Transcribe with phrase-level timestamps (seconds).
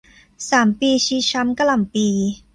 [0.49, 2.07] สามปีชีช้ำกระหล่ำปลี